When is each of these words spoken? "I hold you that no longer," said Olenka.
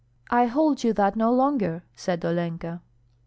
"I 0.31 0.47
hold 0.47 0.83
you 0.83 0.93
that 0.93 1.15
no 1.15 1.31
longer," 1.31 1.83
said 1.95 2.25
Olenka. 2.25 2.81